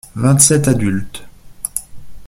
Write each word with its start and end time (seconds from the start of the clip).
Vingt-sept 0.15 0.67
adultes. 0.67 1.21